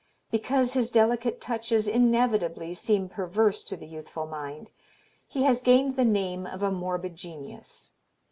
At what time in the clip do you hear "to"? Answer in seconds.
3.65-3.77